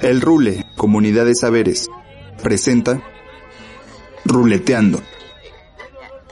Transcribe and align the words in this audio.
El 0.00 0.20
Rule, 0.20 0.66
Comunidad 0.76 1.24
de 1.26 1.34
Saberes, 1.34 1.88
presenta 2.42 3.00
Ruleteando. 4.24 5.00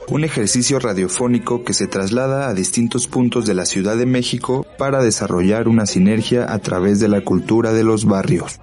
Un 0.07 0.25
ejercicio 0.25 0.77
radiofónico 0.77 1.63
que 1.63 1.73
se 1.73 1.87
traslada 1.87 2.49
a 2.49 2.53
distintos 2.53 3.07
puntos 3.07 3.45
de 3.45 3.53
la 3.53 3.65
Ciudad 3.65 3.95
de 3.95 4.05
México 4.05 4.65
para 4.77 5.01
desarrollar 5.01 5.69
una 5.69 5.85
sinergia 5.85 6.51
a 6.51 6.59
través 6.59 6.99
de 6.99 7.07
la 7.07 7.21
cultura 7.21 7.71
de 7.71 7.83
los 7.83 8.03
barrios. 8.03 8.59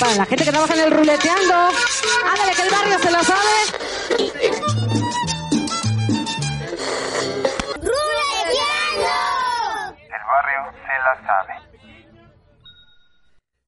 Para 0.00 0.14
la 0.14 0.26
gente 0.26 0.44
que 0.44 0.50
trabaja 0.50 0.74
en 0.74 0.80
el 0.80 0.90
ruleteando, 0.90 1.54
ándale 1.54 2.52
que 2.56 2.62
el 2.62 2.70
barrio 2.70 2.98
se 3.00 3.10
lo 3.10 3.22
sabe. 3.22 3.97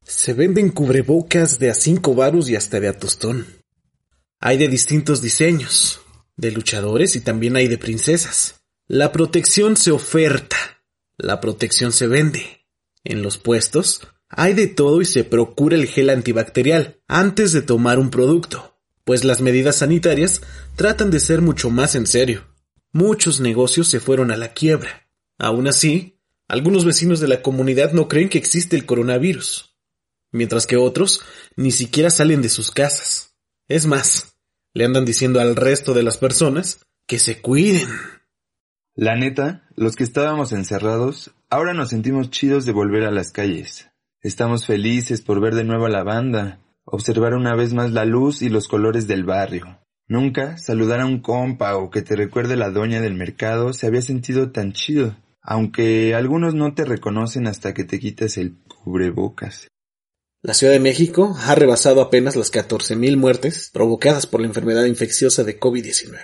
Se 0.02 0.34
venden 0.34 0.70
cubrebocas 0.70 1.58
de 1.58 1.70
a 1.70 1.74
cinco 1.74 2.14
varos 2.14 2.48
y 2.48 2.56
hasta 2.56 2.80
de 2.80 2.88
a 2.88 2.98
tostón. 2.98 3.46
Hay 4.40 4.58
de 4.58 4.68
distintos 4.68 5.22
diseños, 5.22 6.00
de 6.36 6.50
luchadores 6.50 7.14
y 7.16 7.20
también 7.20 7.56
hay 7.56 7.68
de 7.68 7.78
princesas. 7.78 8.62
La 8.88 9.12
protección 9.12 9.76
se 9.76 9.92
oferta, 9.92 10.56
la 11.16 11.40
protección 11.40 11.92
se 11.92 12.06
vende. 12.06 12.66
En 13.04 13.22
los 13.22 13.38
puestos 13.38 14.00
hay 14.28 14.54
de 14.54 14.66
todo 14.66 15.00
y 15.00 15.04
se 15.04 15.24
procura 15.24 15.76
el 15.76 15.86
gel 15.86 16.10
antibacterial 16.10 17.00
antes 17.06 17.52
de 17.52 17.62
tomar 17.62 17.98
un 17.98 18.10
producto, 18.10 18.78
pues 19.04 19.24
las 19.24 19.40
medidas 19.40 19.76
sanitarias 19.76 20.40
tratan 20.76 21.10
de 21.10 21.20
ser 21.20 21.40
mucho 21.40 21.70
más 21.70 21.94
en 21.94 22.06
serio. 22.06 22.46
Muchos 22.92 23.40
negocios 23.40 23.88
se 23.88 24.00
fueron 24.00 24.30
a 24.30 24.36
la 24.36 24.52
quiebra. 24.52 25.08
Aún 25.38 25.68
así, 25.68 26.19
algunos 26.50 26.84
vecinos 26.84 27.20
de 27.20 27.28
la 27.28 27.42
comunidad 27.42 27.92
no 27.92 28.08
creen 28.08 28.28
que 28.28 28.38
existe 28.38 28.74
el 28.74 28.84
coronavirus, 28.84 29.72
mientras 30.32 30.66
que 30.66 30.76
otros 30.76 31.22
ni 31.54 31.70
siquiera 31.70 32.10
salen 32.10 32.42
de 32.42 32.48
sus 32.48 32.72
casas. 32.72 33.36
Es 33.68 33.86
más, 33.86 34.34
le 34.74 34.84
andan 34.84 35.04
diciendo 35.04 35.40
al 35.40 35.54
resto 35.54 35.94
de 35.94 36.02
las 36.02 36.18
personas 36.18 36.84
que 37.06 37.20
se 37.20 37.40
cuiden. 37.40 37.86
La 38.96 39.14
neta, 39.14 39.68
los 39.76 39.94
que 39.94 40.02
estábamos 40.02 40.50
encerrados, 40.50 41.30
ahora 41.50 41.72
nos 41.72 41.90
sentimos 41.90 42.30
chidos 42.30 42.66
de 42.66 42.72
volver 42.72 43.04
a 43.04 43.12
las 43.12 43.30
calles. 43.30 43.88
Estamos 44.20 44.66
felices 44.66 45.22
por 45.22 45.40
ver 45.40 45.54
de 45.54 45.62
nuevo 45.62 45.86
a 45.86 45.90
la 45.90 46.02
banda, 46.02 46.58
observar 46.84 47.34
una 47.34 47.54
vez 47.54 47.74
más 47.74 47.92
la 47.92 48.04
luz 48.04 48.42
y 48.42 48.48
los 48.48 48.66
colores 48.66 49.06
del 49.06 49.22
barrio. 49.22 49.78
Nunca 50.08 50.58
saludar 50.58 50.98
a 50.98 51.06
un 51.06 51.20
compa 51.20 51.76
o 51.76 51.90
que 51.90 52.02
te 52.02 52.16
recuerde 52.16 52.56
la 52.56 52.70
doña 52.70 53.00
del 53.00 53.14
mercado 53.14 53.72
se 53.72 53.86
había 53.86 54.02
sentido 54.02 54.50
tan 54.50 54.72
chido, 54.72 55.14
aunque 55.42 56.14
algunos 56.14 56.54
no 56.54 56.74
te 56.74 56.84
reconocen 56.84 57.46
hasta 57.46 57.74
que 57.74 57.84
te 57.84 57.98
quitas 57.98 58.36
el 58.36 58.56
cubrebocas. 58.64 59.68
La 60.42 60.54
Ciudad 60.54 60.72
de 60.72 60.80
México 60.80 61.36
ha 61.38 61.54
rebasado 61.54 62.00
apenas 62.00 62.34
las 62.34 62.50
14.000 62.50 63.16
muertes 63.16 63.70
provocadas 63.72 64.26
por 64.26 64.40
la 64.40 64.46
enfermedad 64.46 64.84
infecciosa 64.84 65.44
de 65.44 65.60
COVID-19. 65.60 66.18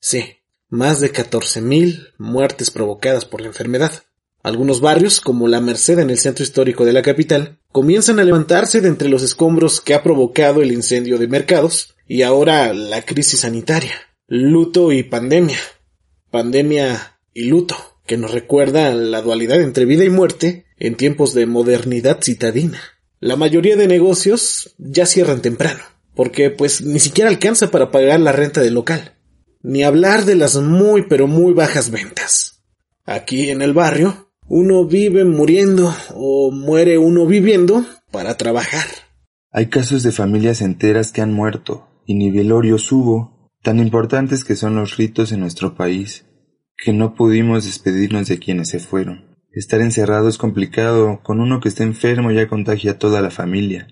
Sí, 0.00 0.38
más 0.68 0.98
de 0.98 1.12
14.000 1.12 2.14
muertes 2.18 2.72
provocadas 2.72 3.24
por 3.24 3.40
la 3.40 3.46
enfermedad. 3.46 3.92
Algunos 4.42 4.80
barrios, 4.80 5.20
como 5.20 5.46
la 5.46 5.60
Merced 5.60 6.00
en 6.00 6.10
el 6.10 6.18
centro 6.18 6.42
histórico 6.42 6.84
de 6.84 6.92
la 6.92 7.02
capital, 7.02 7.60
comienzan 7.70 8.18
a 8.18 8.24
levantarse 8.24 8.80
de 8.80 8.88
entre 8.88 9.08
los 9.08 9.22
escombros 9.22 9.80
que 9.80 9.94
ha 9.94 10.02
provocado 10.02 10.60
el 10.62 10.72
incendio 10.72 11.18
de 11.18 11.28
mercados 11.28 11.94
y 12.08 12.22
ahora 12.22 12.74
la 12.74 13.02
crisis 13.02 13.40
sanitaria, 13.40 13.94
luto 14.26 14.90
y 14.90 15.04
pandemia. 15.04 15.58
Pandemia 16.32 17.20
y 17.32 17.44
luto, 17.44 17.76
que 18.06 18.16
nos 18.16 18.32
recuerda 18.32 18.92
la 18.94 19.22
dualidad 19.22 19.60
entre 19.60 19.84
vida 19.84 20.04
y 20.04 20.10
muerte 20.10 20.66
en 20.78 20.96
tiempos 20.96 21.34
de 21.34 21.46
modernidad 21.46 22.20
citadina. 22.22 22.80
La 23.20 23.36
mayoría 23.36 23.76
de 23.76 23.86
negocios 23.86 24.74
ya 24.78 25.06
cierran 25.06 25.42
temprano, 25.42 25.82
porque 26.14 26.50
pues 26.50 26.82
ni 26.82 26.98
siquiera 26.98 27.30
alcanza 27.30 27.70
para 27.70 27.90
pagar 27.90 28.20
la 28.20 28.32
renta 28.32 28.60
del 28.60 28.74
local. 28.74 29.14
Ni 29.62 29.84
hablar 29.84 30.24
de 30.24 30.34
las 30.34 30.56
muy 30.56 31.06
pero 31.08 31.28
muy 31.28 31.52
bajas 31.52 31.90
ventas. 31.90 32.64
Aquí 33.04 33.50
en 33.50 33.62
el 33.62 33.72
barrio, 33.72 34.28
uno 34.48 34.84
vive 34.86 35.24
muriendo 35.24 35.94
o 36.14 36.50
muere 36.50 36.98
uno 36.98 37.26
viviendo 37.26 37.84
para 38.10 38.36
trabajar. 38.36 38.86
Hay 39.52 39.66
casos 39.66 40.02
de 40.02 40.12
familias 40.12 40.60
enteras 40.60 41.12
que 41.12 41.20
han 41.20 41.32
muerto, 41.32 41.88
y 42.06 42.14
ni 42.14 42.30
velorios 42.30 42.90
hubo, 42.90 43.50
tan 43.62 43.78
importantes 43.78 44.44
que 44.44 44.56
son 44.56 44.74
los 44.74 44.96
ritos 44.96 45.30
en 45.30 45.40
nuestro 45.40 45.74
país, 45.74 46.24
que 46.82 46.92
no 46.92 47.14
pudimos 47.14 47.64
despedirnos 47.64 48.26
de 48.26 48.38
quienes 48.38 48.70
se 48.70 48.80
fueron. 48.80 49.24
Estar 49.52 49.80
encerrado 49.80 50.28
es 50.28 50.36
complicado, 50.36 51.20
con 51.22 51.40
uno 51.40 51.60
que 51.60 51.68
está 51.68 51.84
enfermo 51.84 52.32
ya 52.32 52.48
contagia 52.48 52.92
a 52.92 52.98
toda 52.98 53.20
la 53.20 53.30
familia. 53.30 53.86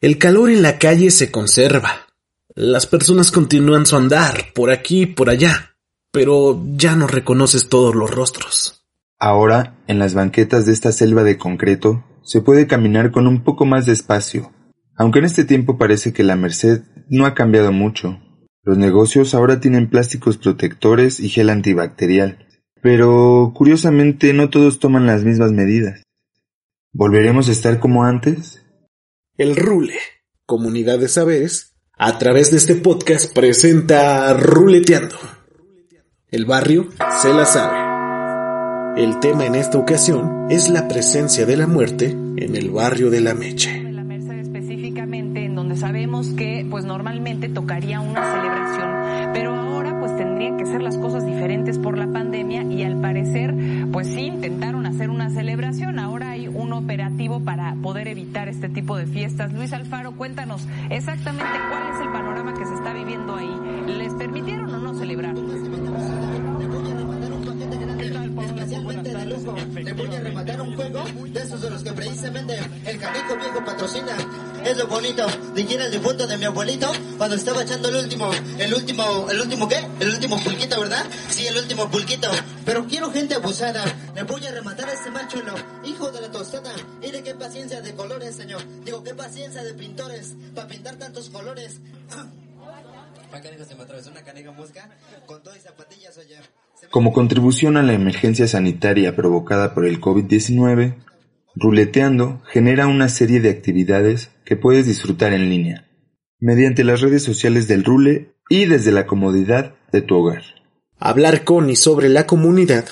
El 0.00 0.18
calor 0.18 0.50
en 0.50 0.62
la 0.62 0.78
calle 0.78 1.10
se 1.10 1.30
conserva. 1.30 2.06
Las 2.54 2.86
personas 2.86 3.32
continúan 3.32 3.84
su 3.86 3.96
andar, 3.96 4.52
por 4.54 4.70
aquí 4.70 5.02
y 5.02 5.06
por 5.06 5.28
allá, 5.28 5.74
pero 6.12 6.62
ya 6.76 6.94
no 6.94 7.08
reconoces 7.08 7.68
todos 7.68 7.94
los 7.94 8.10
rostros. 8.10 8.86
Ahora, 9.18 9.78
en 9.88 9.98
las 9.98 10.14
banquetas 10.14 10.66
de 10.66 10.72
esta 10.72 10.92
selva 10.92 11.24
de 11.24 11.36
concreto, 11.36 12.04
se 12.22 12.42
puede 12.42 12.66
caminar 12.66 13.10
con 13.10 13.26
un 13.26 13.42
poco 13.42 13.64
más 13.66 13.86
de 13.86 13.92
espacio, 13.92 14.52
aunque 14.96 15.18
en 15.18 15.24
este 15.24 15.44
tiempo 15.44 15.78
parece 15.78 16.12
que 16.12 16.22
la 16.22 16.36
Merced 16.36 16.82
no 17.08 17.26
ha 17.26 17.34
cambiado 17.34 17.72
mucho. 17.72 18.20
Los 18.64 18.78
negocios 18.78 19.34
ahora 19.34 19.60
tienen 19.60 19.90
plásticos 19.90 20.38
protectores 20.38 21.20
y 21.20 21.28
gel 21.28 21.50
antibacterial, 21.50 22.46
pero 22.80 23.52
curiosamente 23.54 24.32
no 24.32 24.48
todos 24.48 24.78
toman 24.78 25.06
las 25.06 25.22
mismas 25.22 25.52
medidas. 25.52 26.02
¿Volveremos 26.92 27.48
a 27.48 27.52
estar 27.52 27.78
como 27.78 28.04
antes? 28.04 28.62
El 29.36 29.56
Rule, 29.56 29.98
Comunidad 30.46 30.98
de 30.98 31.08
Saberes, 31.08 31.74
a 31.98 32.18
través 32.18 32.50
de 32.50 32.56
este 32.56 32.74
podcast 32.74 33.34
presenta 33.34 34.32
Ruleteando. 34.32 35.16
El 36.28 36.46
barrio 36.46 36.88
se 37.20 37.34
la 37.34 37.44
sabe. 37.44 39.02
El 39.02 39.20
tema 39.20 39.44
en 39.44 39.56
esta 39.56 39.76
ocasión 39.76 40.46
es 40.50 40.70
la 40.70 40.88
presencia 40.88 41.44
de 41.46 41.56
la 41.56 41.66
muerte 41.66 42.06
en 42.06 42.56
el 42.56 42.70
barrio 42.70 43.10
de 43.10 43.20
la 43.20 43.34
Meche. 43.34 43.83
Sabemos 45.76 46.28
que 46.30 46.66
pues 46.70 46.84
normalmente 46.84 47.48
tocaría 47.48 48.00
una 48.00 48.22
celebración, 48.32 49.32
pero 49.32 49.54
ahora 49.54 49.98
pues 50.00 50.16
tendrían 50.16 50.56
que 50.56 50.66
ser 50.66 50.82
las 50.82 50.96
cosas 50.98 51.26
diferentes 51.26 51.78
por 51.78 51.98
la 51.98 52.06
pandemia 52.06 52.62
y 52.64 52.82
al 52.82 53.00
parecer 53.00 53.54
pues 53.92 54.08
sí 54.08 54.26
intentaron 54.26 54.86
hacer 54.86 55.10
una 55.10 55.30
celebración, 55.30 55.98
ahora 55.98 56.30
hay 56.30 56.48
un 56.48 56.72
operativo 56.72 57.40
para 57.40 57.74
poder 57.76 58.08
evitar 58.08 58.48
este 58.48 58.68
tipo 58.68 58.96
de 58.96 59.06
fiestas. 59.06 59.52
Luis 59.52 59.72
Alfaro, 59.72 60.12
cuéntanos 60.12 60.66
exactamente 60.90 61.52
cuál 61.70 61.94
es 61.94 62.00
el 62.00 62.12
panorama 62.12 62.54
que 62.54 62.64
se 62.66 62.74
está 62.74 62.92
viviendo 62.92 63.36
ahí. 63.36 63.50
¿Les 63.86 64.12
permitieron 64.14 64.74
o 64.74 64.78
no 64.78 64.94
celebrar? 64.94 65.34
De 68.84 69.24
lujo, 69.24 69.56
le 69.72 69.92
voy 69.94 70.14
a 70.14 70.20
rematar 70.20 70.60
un 70.60 70.76
juego 70.76 71.04
de 71.04 71.40
esos 71.40 71.62
de 71.62 71.70
los 71.70 71.82
que 71.82 71.92
precisamente 71.92 72.58
el 72.84 72.98
canijo 72.98 73.34
viejo 73.34 73.64
patrocina. 73.64 74.14
Es 74.62 74.76
lo 74.76 74.86
bonito 74.86 75.26
de 75.54 75.62
ir 75.62 75.80
al 75.80 75.90
difunto 75.90 76.26
de 76.26 76.36
mi 76.36 76.44
abuelito 76.44 76.92
cuando 77.16 77.34
estaba 77.34 77.62
echando 77.62 77.88
el 77.88 77.96
último, 77.96 78.30
el 78.58 78.74
último, 78.74 79.26
el 79.30 79.40
último 79.40 79.68
qué? 79.68 79.88
El 80.00 80.10
último 80.10 80.38
pulquito, 80.38 80.82
¿verdad? 80.82 81.02
Sí, 81.30 81.46
el 81.46 81.56
último 81.56 81.90
pulquito. 81.90 82.28
Pero 82.66 82.86
quiero 82.86 83.10
gente 83.10 83.34
abusada. 83.34 83.82
Le 84.14 84.22
voy 84.24 84.46
a 84.46 84.50
rematar 84.50 84.86
a 84.90 84.92
ese 84.92 85.10
machuelo, 85.10 85.54
hijo 85.84 86.10
de 86.10 86.20
la 86.20 86.30
tostada. 86.30 86.72
Y 87.00 87.10
de 87.10 87.22
qué 87.22 87.34
paciencia 87.34 87.80
de 87.80 87.94
colores, 87.94 88.36
señor. 88.36 88.60
Digo, 88.84 89.02
qué 89.02 89.14
paciencia 89.14 89.64
de 89.64 89.72
pintores 89.72 90.34
para 90.54 90.68
pintar 90.68 90.96
tantos 90.96 91.30
colores. 91.30 91.80
Pa' 93.30 93.42
se 93.42 93.74
me 93.74 93.82
atravesó 93.82 94.10
una 94.10 94.22
caneja 94.22 94.52
mosca 94.52 94.88
con 95.26 95.42
todo 95.42 95.56
y 95.56 95.58
zapatillas, 95.58 96.16
oye. 96.18 96.38
Como 96.90 97.12
contribución 97.12 97.76
a 97.76 97.82
la 97.82 97.92
emergencia 97.92 98.46
sanitaria 98.48 99.16
provocada 99.16 99.74
por 99.74 99.86
el 99.86 100.00
COVID-19, 100.00 100.96
Ruleteando 101.56 102.42
genera 102.46 102.86
una 102.86 103.08
serie 103.08 103.40
de 103.40 103.50
actividades 103.50 104.30
que 104.44 104.56
puedes 104.56 104.86
disfrutar 104.86 105.32
en 105.32 105.48
línea, 105.48 105.88
mediante 106.40 106.82
las 106.82 107.00
redes 107.00 107.22
sociales 107.22 107.68
del 107.68 107.84
Rule 107.84 108.34
y 108.48 108.66
desde 108.66 108.90
la 108.92 109.06
comodidad 109.06 109.76
de 109.92 110.02
tu 110.02 110.16
hogar. 110.16 110.42
Hablar 110.98 111.44
con 111.44 111.70
y 111.70 111.76
sobre 111.76 112.08
la 112.08 112.26
comunidad 112.26 112.86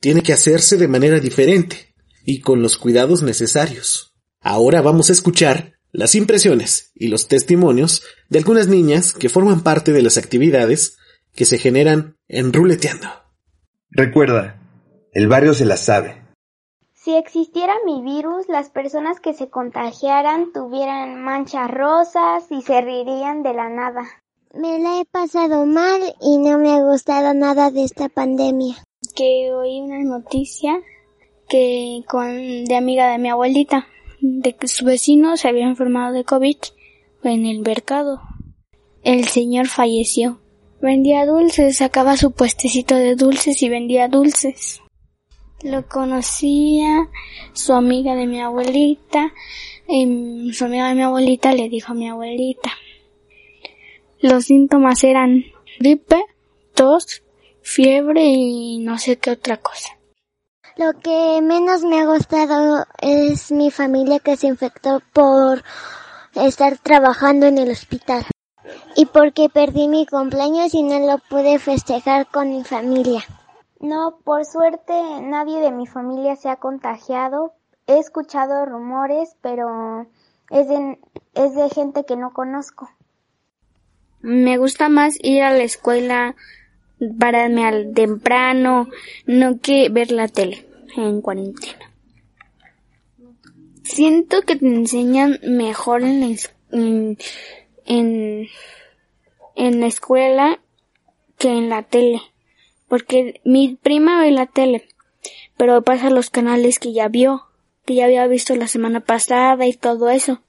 tiene 0.00 0.22
que 0.22 0.32
hacerse 0.32 0.76
de 0.76 0.88
manera 0.88 1.20
diferente 1.20 1.94
y 2.24 2.40
con 2.40 2.62
los 2.62 2.76
cuidados 2.76 3.22
necesarios. 3.22 4.14
Ahora 4.40 4.82
vamos 4.82 5.10
a 5.10 5.12
escuchar 5.12 5.78
las 5.92 6.14
impresiones 6.14 6.90
y 6.94 7.08
los 7.08 7.28
testimonios 7.28 8.02
de 8.28 8.38
algunas 8.38 8.68
niñas 8.68 9.12
que 9.12 9.28
forman 9.28 9.62
parte 9.62 9.92
de 9.92 10.02
las 10.02 10.18
actividades 10.18 10.96
que 11.34 11.44
se 11.44 11.58
generan 11.58 12.16
en 12.28 12.52
Ruleteando. 12.52 13.08
Recuerda, 13.90 14.60
el 15.12 15.28
barrio 15.28 15.54
se 15.54 15.64
la 15.64 15.76
sabe. 15.76 16.22
Si 16.92 17.14
existiera 17.14 17.72
mi 17.86 18.02
virus, 18.02 18.48
las 18.48 18.70
personas 18.70 19.20
que 19.20 19.32
se 19.32 19.48
contagiaran 19.48 20.52
tuvieran 20.52 21.22
manchas 21.22 21.70
rosas 21.70 22.44
y 22.50 22.60
se 22.62 22.80
reirían 22.80 23.42
de 23.42 23.54
la 23.54 23.68
nada. 23.68 24.02
Me 24.52 24.78
la 24.78 25.00
he 25.00 25.04
pasado 25.04 25.64
mal 25.64 26.00
y 26.20 26.38
no 26.38 26.58
me 26.58 26.72
ha 26.72 26.82
gustado 26.82 27.34
nada 27.34 27.70
de 27.70 27.84
esta 27.84 28.08
pandemia. 28.08 28.76
Que 29.14 29.52
oí 29.52 29.80
una 29.80 30.02
noticia 30.02 30.80
que 31.48 32.02
con 32.08 32.64
de 32.64 32.76
amiga 32.76 33.10
de 33.10 33.18
mi 33.18 33.30
abuelita 33.30 33.86
de 34.20 34.54
que 34.54 34.68
su 34.68 34.84
vecino 34.84 35.36
se 35.36 35.48
había 35.48 35.66
enfermado 35.66 36.12
de 36.12 36.24
COVID 36.24 36.56
en 37.22 37.46
el 37.46 37.60
mercado. 37.60 38.20
El 39.02 39.28
señor 39.28 39.68
falleció. 39.68 40.40
Vendía 40.80 41.26
dulces, 41.26 41.78
sacaba 41.78 42.16
su 42.16 42.30
puestecito 42.30 42.94
de 42.94 43.16
dulces 43.16 43.60
y 43.62 43.68
vendía 43.68 44.06
dulces. 44.06 44.80
Lo 45.62 45.88
conocía 45.88 47.08
su 47.52 47.72
amiga 47.72 48.14
de 48.14 48.26
mi 48.28 48.40
abuelita, 48.40 49.32
y 49.88 50.52
su 50.52 50.66
amiga 50.66 50.88
de 50.88 50.94
mi 50.94 51.02
abuelita 51.02 51.52
le 51.52 51.68
dijo 51.68 51.92
a 51.92 51.96
mi 51.96 52.08
abuelita. 52.08 52.70
Los 54.20 54.44
síntomas 54.44 55.02
eran 55.02 55.46
gripe, 55.80 56.24
tos, 56.74 57.24
fiebre 57.60 58.22
y 58.24 58.78
no 58.78 58.98
sé 58.98 59.18
qué 59.18 59.32
otra 59.32 59.56
cosa. 59.56 59.98
Lo 60.76 60.92
que 61.00 61.40
menos 61.42 61.82
me 61.82 61.98
ha 61.98 62.06
gustado 62.06 62.86
es 63.02 63.50
mi 63.50 63.72
familia 63.72 64.20
que 64.20 64.36
se 64.36 64.46
infectó 64.46 65.02
por 65.12 65.64
estar 66.36 66.78
trabajando 66.78 67.46
en 67.46 67.58
el 67.58 67.70
hospital 67.70 68.24
y 68.98 69.06
porque 69.06 69.48
perdí 69.48 69.86
mi 69.86 70.06
cumpleaños 70.06 70.74
y 70.74 70.82
no 70.82 70.98
lo 70.98 71.18
pude 71.18 71.60
festejar 71.60 72.26
con 72.26 72.50
mi 72.50 72.64
familia. 72.64 73.22
No, 73.78 74.18
por 74.24 74.44
suerte 74.44 74.92
nadie 75.22 75.60
de 75.60 75.70
mi 75.70 75.86
familia 75.86 76.34
se 76.34 76.48
ha 76.48 76.56
contagiado. 76.56 77.52
He 77.86 78.00
escuchado 78.00 78.66
rumores, 78.66 79.36
pero 79.40 80.08
es 80.50 80.66
de, 80.66 80.98
es 81.34 81.54
de 81.54 81.70
gente 81.70 82.04
que 82.04 82.16
no 82.16 82.32
conozco. 82.32 82.90
Me 84.20 84.58
gusta 84.58 84.88
más 84.88 85.16
ir 85.22 85.42
a 85.42 85.52
la 85.52 85.62
escuela, 85.62 86.34
pararme 87.20 87.68
al 87.68 87.94
temprano, 87.94 88.88
no 89.26 89.60
que 89.60 89.90
ver 89.90 90.10
la 90.10 90.26
tele 90.26 90.66
en 90.96 91.20
cuarentena. 91.20 91.92
Siento 93.84 94.42
que 94.42 94.56
te 94.56 94.66
enseñan 94.66 95.38
mejor 95.44 96.02
en 96.02 96.20
la, 96.20 96.36
en, 96.72 97.16
en, 97.86 98.48
en 99.58 99.80
la 99.80 99.86
escuela 99.86 100.60
que 101.36 101.50
en 101.50 101.68
la 101.68 101.82
tele. 101.82 102.22
Porque 102.88 103.40
mi 103.44 103.74
prima 103.74 104.20
ve 104.20 104.30
la 104.30 104.46
tele, 104.46 104.88
pero 105.58 105.82
pasa 105.82 106.08
los 106.08 106.30
canales 106.30 106.78
que 106.78 106.94
ya 106.94 107.08
vio, 107.08 107.42
que 107.84 107.96
ya 107.96 108.06
había 108.06 108.26
visto 108.26 108.54
la 108.54 108.68
semana 108.68 109.00
pasada 109.00 109.66
y 109.66 109.74
todo 109.74 110.08
eso. 110.08 110.40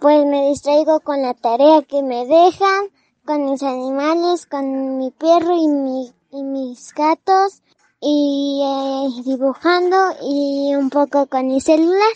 Pues 0.00 0.24
me 0.24 0.48
distraigo 0.48 1.00
con 1.00 1.20
la 1.20 1.34
tarea 1.34 1.82
que 1.82 2.02
me 2.02 2.26
dejan, 2.26 2.86
con 3.24 3.50
mis 3.50 3.62
animales, 3.62 4.46
con 4.46 4.98
mi 4.98 5.10
perro 5.10 5.56
y, 5.56 5.68
mi, 5.68 6.12
y 6.30 6.42
mis 6.42 6.94
gatos 6.94 7.62
y 8.00 8.62
eh, 8.62 9.22
dibujando 9.24 9.96
y 10.22 10.74
un 10.74 10.90
poco 10.90 11.26
con 11.26 11.48
mi 11.48 11.60
celular. 11.60 12.14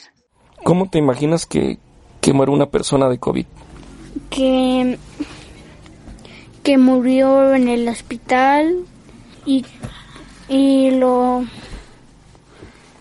¿Cómo 0.63 0.89
te 0.89 0.99
imaginas 0.99 1.47
que, 1.47 1.79
que 2.21 2.33
muere 2.33 2.53
una 2.53 2.71
persona 2.71 3.09
de 3.09 3.19
COVID? 3.19 3.47
Que, 4.31 4.99
que 6.63 6.79
murió 6.79 7.55
en 7.55 7.69
el 7.69 7.89
hospital 7.89 8.85
y, 9.45 9.65
y 10.49 10.93
lo... 10.93 11.45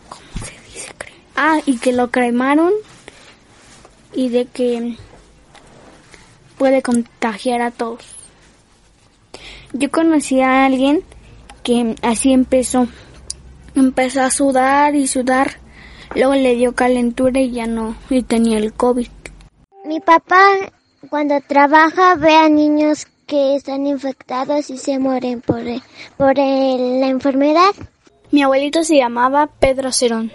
¿Cómo 0.10 0.46
se 0.46 0.52
dice? 0.74 0.90
Ah, 1.36 1.60
y 1.66 1.78
que 1.78 1.94
lo 1.94 2.12
cremaron 2.12 2.74
y 4.14 4.30
de 4.30 4.46
que 4.46 4.98
puede 6.58 6.82
contagiar 6.82 7.62
a 7.62 7.72
todos. 7.72 8.06
Yo 9.74 9.90
conocí 9.92 10.42
a 10.42 10.66
alguien 10.66 11.04
que 11.64 11.96
así 12.02 12.34
empezó. 12.34 12.88
Empezó 13.76 14.22
a 14.22 14.32
sudar 14.32 14.96
y 14.96 15.08
sudar. 15.08 15.60
Luego 16.16 16.34
le 16.34 16.56
dio 16.56 16.74
calentura 16.74 17.40
y 17.40 17.52
ya 17.52 17.68
no, 17.68 17.96
y 18.10 18.24
tenía 18.24 18.58
el 18.58 18.74
COVID. 18.74 19.08
Mi 19.86 20.00
papá 20.00 20.42
cuando 21.08 21.40
trabaja 21.42 22.16
ve 22.16 22.36
a 22.36 22.50
niños 22.50 23.08
que 23.26 23.56
están 23.56 23.88
infectados 23.88 24.70
y 24.70 24.78
se 24.78 25.00
mueren 25.00 25.42
por, 25.42 25.62
por 26.18 26.38
la 26.38 27.08
enfermedad. 27.08 27.72
Mi 28.32 28.44
abuelito 28.44 28.84
se 28.84 28.98
llamaba 28.98 29.48
Pedro 29.48 29.92
Cerón. 29.92 30.32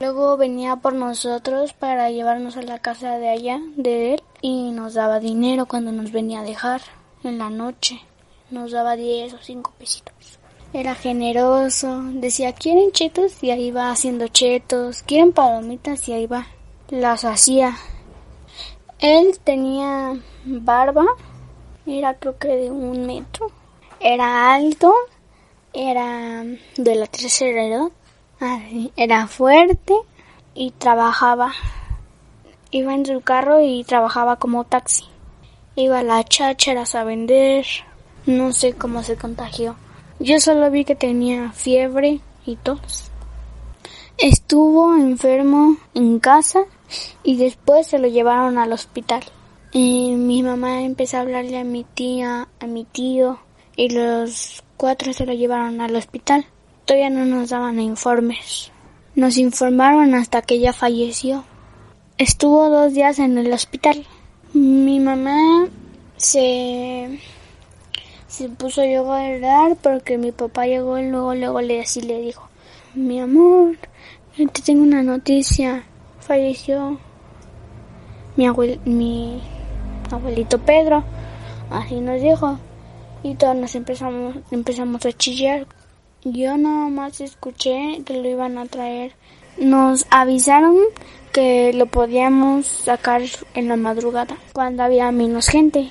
Luego 0.00 0.36
venía 0.36 0.76
por 0.76 0.94
nosotros 0.94 1.72
para 1.72 2.10
llevarnos 2.10 2.56
a 2.56 2.62
la 2.62 2.80
casa 2.80 3.18
de 3.18 3.28
allá, 3.28 3.60
de 3.76 4.14
él, 4.14 4.22
y 4.40 4.72
nos 4.72 4.94
daba 4.94 5.20
dinero 5.20 5.66
cuando 5.66 5.92
nos 5.92 6.10
venía 6.10 6.40
a 6.40 6.44
dejar 6.44 6.80
en 7.22 7.38
la 7.38 7.50
noche. 7.50 8.00
Nos 8.50 8.72
daba 8.72 8.96
10 8.96 9.34
o 9.34 9.38
5 9.40 9.72
pesitos. 9.78 10.40
Era 10.72 10.94
generoso, 10.94 12.02
decía, 12.14 12.52
¿quieren 12.52 12.90
chetos? 12.92 13.42
Y 13.42 13.50
ahí 13.50 13.70
va 13.70 13.90
haciendo 13.90 14.26
chetos. 14.28 15.02
¿Quieren 15.02 15.32
palomitas? 15.32 16.08
Y 16.08 16.12
ahí 16.14 16.26
va. 16.26 16.46
Las 16.88 17.24
hacía. 17.24 17.76
Él 19.02 19.36
tenía 19.42 20.16
barba, 20.44 21.04
era 21.86 22.14
creo 22.14 22.38
que 22.38 22.46
de 22.46 22.70
un 22.70 23.04
metro. 23.04 23.50
Era 23.98 24.54
alto, 24.54 24.94
era 25.72 26.44
de 26.76 26.94
la 26.94 27.06
tercera 27.06 27.64
edad. 27.66 27.90
Era 28.96 29.26
fuerte 29.26 29.94
y 30.54 30.70
trabajaba. 30.70 31.52
Iba 32.70 32.94
en 32.94 33.04
su 33.04 33.20
carro 33.22 33.60
y 33.60 33.82
trabajaba 33.82 34.36
como 34.36 34.62
taxi. 34.62 35.02
Iba 35.74 35.98
a 35.98 36.04
las 36.04 36.24
chácharas 36.26 36.94
a 36.94 37.02
vender. 37.02 37.66
No 38.26 38.52
sé 38.52 38.74
cómo 38.74 39.02
se 39.02 39.16
contagió. 39.16 39.74
Yo 40.20 40.38
solo 40.38 40.70
vi 40.70 40.84
que 40.84 40.94
tenía 40.94 41.50
fiebre 41.50 42.20
y 42.46 42.54
tos. 42.54 43.10
Estuvo 44.16 44.94
enfermo 44.94 45.76
en 45.92 46.20
casa 46.20 46.60
y 47.22 47.36
después 47.36 47.86
se 47.86 47.98
lo 47.98 48.08
llevaron 48.08 48.58
al 48.58 48.72
hospital. 48.72 49.22
Y 49.72 50.12
mi 50.12 50.42
mamá 50.42 50.82
empezó 50.82 51.16
a 51.16 51.20
hablarle 51.20 51.58
a 51.58 51.64
mi 51.64 51.84
tía, 51.84 52.48
a 52.60 52.66
mi 52.66 52.84
tío 52.84 53.38
y 53.76 53.88
los 53.88 54.62
cuatro 54.76 55.12
se 55.12 55.26
lo 55.26 55.32
llevaron 55.32 55.80
al 55.80 55.96
hospital. 55.96 56.46
Todavía 56.84 57.10
no 57.10 57.24
nos 57.24 57.50
daban 57.50 57.80
informes. 57.80 58.70
Nos 59.14 59.38
informaron 59.38 60.14
hasta 60.14 60.42
que 60.42 60.54
ella 60.54 60.72
falleció. 60.72 61.44
Estuvo 62.18 62.68
dos 62.68 62.92
días 62.92 63.18
en 63.18 63.38
el 63.38 63.52
hospital. 63.52 64.06
Mi 64.52 65.00
mamá 65.00 65.68
se 66.16 67.18
se 68.32 68.48
puso 68.48 68.80
a 68.80 68.86
llorar 68.86 69.76
porque 69.82 70.16
mi 70.16 70.32
papá 70.32 70.66
llegó 70.66 70.98
y 70.98 71.06
luego, 71.08 71.34
luego 71.34 71.60
le, 71.60 71.82
así 71.82 72.00
le 72.00 72.18
dijo, 72.18 72.48
mi 72.94 73.20
amor, 73.20 73.76
te 74.34 74.62
tengo 74.62 74.82
una 74.82 75.02
noticia, 75.02 75.84
falleció 76.22 76.98
mi, 78.36 78.48
mi 78.84 79.42
abuelito 80.10 80.58
Pedro, 80.58 81.04
así 81.70 82.00
nos 82.00 82.20
dijo, 82.22 82.58
y 83.22 83.34
todos 83.34 83.56
nos 83.56 83.74
empezamos, 83.74 84.36
empezamos 84.50 85.04
a 85.06 85.12
chillar. 85.12 85.66
Yo 86.24 86.56
nada 86.56 86.88
más 86.88 87.20
escuché 87.20 88.02
que 88.04 88.20
lo 88.20 88.28
iban 88.28 88.58
a 88.58 88.66
traer. 88.66 89.12
Nos 89.58 90.06
avisaron 90.10 90.76
que 91.32 91.72
lo 91.72 91.86
podíamos 91.86 92.66
sacar 92.66 93.22
en 93.54 93.68
la 93.68 93.76
madrugada, 93.76 94.36
cuando 94.52 94.82
había 94.82 95.10
menos 95.12 95.48
gente 95.48 95.88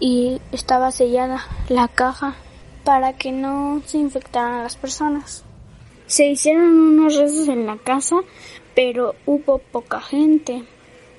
y 0.00 0.40
estaba 0.50 0.90
sellada 0.90 1.46
la 1.68 1.86
caja 1.86 2.34
para 2.82 3.12
que 3.12 3.30
no 3.30 3.82
se 3.86 3.98
infectaran 3.98 4.64
las 4.64 4.76
personas. 4.76 5.44
Se 6.06 6.26
hicieron 6.26 6.64
unos 6.64 7.16
rezos 7.16 7.48
en 7.48 7.66
la 7.66 7.76
casa, 7.76 8.16
pero 8.74 9.14
hubo 9.26 9.58
poca 9.58 10.00
gente. 10.00 10.64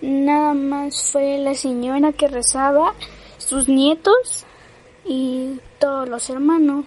Nada 0.02 0.54
más 0.54 1.12
fue 1.12 1.38
la 1.38 1.56
señora 1.56 2.12
que 2.12 2.28
rezaba, 2.28 2.94
sus 3.38 3.70
nietos 3.70 4.46
y 5.06 5.60
todos 5.80 6.10
los 6.10 6.30
hermanos. 6.30 6.86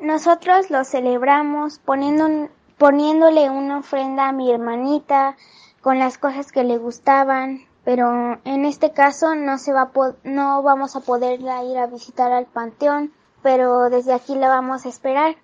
Nosotros 0.00 0.70
lo 0.70 0.84
celebramos 0.84 1.78
poniendo, 1.78 2.48
poniéndole 2.78 3.50
una 3.50 3.78
ofrenda 3.78 4.28
a 4.28 4.32
mi 4.32 4.52
hermanita 4.52 5.36
con 5.80 5.98
las 5.98 6.18
cosas 6.18 6.52
que 6.52 6.64
le 6.64 6.78
gustaban, 6.78 7.64
pero 7.84 8.38
en 8.44 8.64
este 8.64 8.92
caso 8.92 9.34
no 9.34 9.58
se 9.58 9.72
va 9.72 9.90
no 10.24 10.62
vamos 10.62 10.96
a 10.96 11.00
poder 11.00 11.40
ir 11.40 11.78
a 11.78 11.86
visitar 11.86 12.30
al 12.32 12.46
panteón, 12.46 13.12
pero 13.42 13.88
desde 13.88 14.12
aquí 14.12 14.34
la 14.34 14.48
vamos 14.48 14.84
a 14.84 14.88
esperar. 14.88 15.36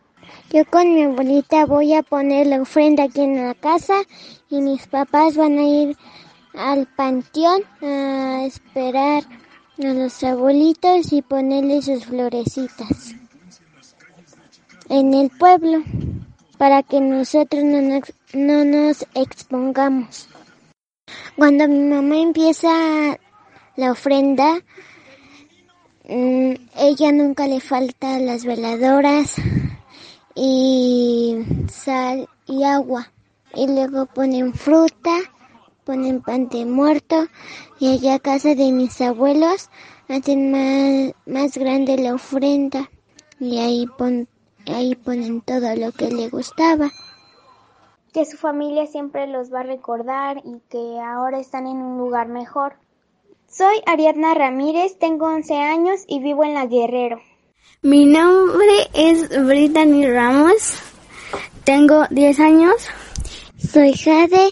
Yo 0.50 0.64
con 0.66 0.94
mi 0.94 1.02
abuelita 1.02 1.66
voy 1.66 1.94
a 1.94 2.02
poner 2.02 2.46
la 2.46 2.60
ofrenda 2.60 3.04
aquí 3.04 3.22
en 3.22 3.42
la 3.42 3.54
casa 3.54 3.94
y 4.50 4.60
mis 4.60 4.86
papás 4.86 5.36
van 5.36 5.58
a 5.58 5.62
ir 5.62 5.96
al 6.54 6.86
panteón 6.86 7.62
a 7.80 8.44
esperar 8.44 9.24
a 9.82 9.86
los 9.86 10.22
abuelitos 10.22 11.12
y 11.12 11.22
ponerle 11.22 11.80
sus 11.80 12.04
florecitas 12.04 13.14
en 14.88 15.14
el 15.14 15.30
pueblo 15.30 15.82
para 16.58 16.82
que 16.82 17.00
nosotros 17.00 17.64
no 17.64 17.80
nos, 17.80 18.12
no 18.34 18.64
nos 18.64 19.06
expongamos. 19.14 20.28
Cuando 21.36 21.66
mi 21.66 21.80
mamá 21.80 22.18
empieza 22.18 23.18
la 23.76 23.90
ofrenda, 23.90 24.60
mm, 26.08 26.52
ella 26.76 27.12
nunca 27.12 27.48
le 27.48 27.60
falta 27.60 28.18
las 28.18 28.44
veladoras 28.44 29.36
y 30.34 31.38
sal 31.70 32.28
y 32.46 32.64
agua. 32.64 33.12
Y 33.54 33.66
luego 33.66 34.06
ponen 34.06 34.54
fruta, 34.54 35.18
ponen 35.84 36.22
pan 36.22 36.48
de 36.48 36.64
muerto 36.64 37.26
y 37.78 37.92
allá 37.92 38.14
a 38.14 38.18
casa 38.18 38.54
de 38.54 38.72
mis 38.72 39.00
abuelos 39.00 39.68
hacen 40.08 40.50
más, 40.52 41.14
más 41.26 41.56
grande 41.56 41.98
la 41.98 42.14
ofrenda 42.14 42.90
y 43.38 43.58
ahí, 43.58 43.86
pon, 43.98 44.28
ahí 44.66 44.94
ponen 44.94 45.40
todo 45.40 45.74
lo 45.76 45.92
que 45.92 46.10
le 46.10 46.28
gustaba 46.28 46.90
que 48.12 48.24
su 48.26 48.36
familia 48.36 48.86
siempre 48.86 49.26
los 49.26 49.52
va 49.52 49.60
a 49.60 49.64
recordar 49.64 50.42
y 50.44 50.60
que 50.68 51.00
ahora 51.00 51.38
están 51.38 51.66
en 51.66 51.78
un 51.78 51.98
lugar 51.98 52.28
mejor. 52.28 52.74
Soy 53.48 53.82
Ariadna 53.86 54.34
Ramírez, 54.34 54.98
tengo 54.98 55.26
11 55.26 55.56
años 55.56 56.04
y 56.06 56.20
vivo 56.20 56.44
en 56.44 56.54
La 56.54 56.66
Guerrero. 56.66 57.20
Mi 57.82 58.06
nombre 58.06 58.88
es 58.94 59.28
Brittany 59.44 60.06
Ramos, 60.06 60.74
tengo 61.64 62.06
10 62.10 62.40
años. 62.40 62.74
Soy 63.56 63.92
Jade, 63.94 64.50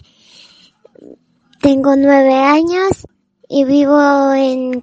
tengo 1.61 1.95
9 1.95 2.33
años 2.33 3.07
y 3.47 3.65
vivo 3.65 4.33
en 4.33 4.81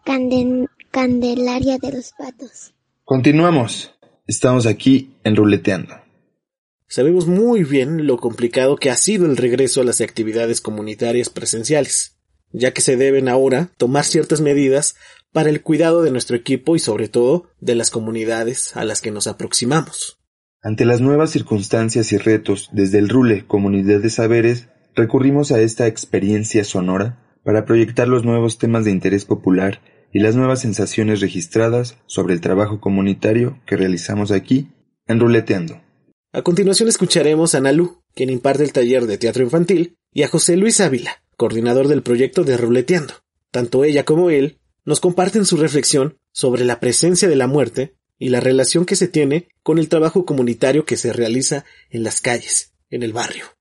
Candelaria 0.91 1.79
de 1.79 1.93
los 1.93 2.13
Patos. 2.13 2.75
Continuamos. 3.05 3.95
Estamos 4.27 4.67
aquí 4.67 5.15
en 5.25 5.37
Ruleteando. 5.37 5.95
Sabemos 6.87 7.27
muy 7.27 7.65
bien 7.65 8.07
lo 8.07 8.19
complicado 8.19 8.77
que 8.77 8.91
ha 8.91 8.97
sido 8.97 9.25
el 9.25 9.39
regreso 9.39 9.81
a 9.81 9.85
las 9.85 10.03
actividades 10.03 10.61
comunitarias 10.61 11.31
presenciales, 11.31 12.18
ya 12.53 12.73
que 12.73 12.81
se 12.81 12.97
deben 12.97 13.29
ahora 13.29 13.71
tomar 13.77 14.05
ciertas 14.05 14.41
medidas 14.41 14.97
para 15.33 15.51
el 15.51 15.63
cuidado 15.63 16.03
de 16.03 16.11
nuestro 16.11 16.37
equipo 16.37 16.77
y 16.77 16.79
sobre 16.79 17.09
todo 17.09 17.51
de 17.61 17.75
las 17.75 17.91
comunidades 17.91 18.77
a 18.77 18.85
las 18.85 19.01
que 19.01 19.11
nos 19.11 19.27
aproximamos. 19.27 20.19
Ante 20.63 20.85
las 20.85 21.01
nuevas 21.01 21.31
circunstancias 21.31 22.13
y 22.13 22.19
retos 22.19 22.71
desde 22.73 22.99
el 22.99 23.09
Rule 23.09 23.47
Comunidad 23.47 24.01
de 24.01 24.11
Saberes, 24.11 24.69
recurrimos 24.95 25.53
a 25.53 25.61
esta 25.61 25.87
experiencia 25.87 26.65
sonora 26.65 27.23
para 27.45 27.65
proyectar 27.65 28.09
los 28.09 28.25
nuevos 28.25 28.59
temas 28.59 28.85
de 28.85 28.91
interés 28.91 29.25
popular 29.25 29.81
y 30.13 30.21
las 30.21 30.35
nuevas 30.35 30.61
sensaciones 30.61 31.21
registradas 31.21 31.97
sobre 32.07 32.35
el 32.35 32.41
trabajo 32.41 32.81
comunitario 32.81 33.61
que 33.67 33.77
realizamos 33.77 34.33
aquí 34.33 34.69
en 35.07 35.21
Ruleteando. 35.21 35.81
A 36.33 36.43
continuación 36.43 36.89
escucharemos 36.89 37.55
a 37.55 37.61
Nalu, 37.61 38.03
quien 38.15 38.31
imparte 38.31 38.65
el 38.65 38.73
taller 38.73 39.07
de 39.07 39.19
teatro 39.19 39.43
infantil, 39.43 39.97
y 40.13 40.23
a 40.25 40.29
José 40.29 40.57
Luis 40.57 40.81
Ávila, 40.81 41.23
coordinador 41.39 41.87
del 41.87 42.03
proyecto 42.03 42.43
de 42.43 42.57
Ruleteando. 42.57 43.15
Tanto 43.51 43.85
ella 43.85 44.05
como 44.05 44.29
él 44.29 44.59
nos 44.85 45.01
comparten 45.01 45.47
su 45.47 45.57
reflexión 45.57 46.19
sobre 46.33 46.65
la 46.65 46.81
presencia 46.81 47.29
de 47.29 47.37
la 47.37 47.47
muerte 47.47 47.95
y 48.19 48.31
la 48.31 48.41
relación 48.41 48.85
que 48.85 48.97
se 48.97 49.07
tiene 49.07 49.49
con 49.63 49.79
el 49.79 49.89
trabajo 49.89 50.27
comunitario 50.27 50.85
que 50.85 50.97
se 50.97 51.13
realiza 51.13 51.65
en 51.91 52.03
las 52.03 52.21
calles, 52.21 52.75
en 52.91 53.05
el 53.05 53.13
barrio. 53.13 53.58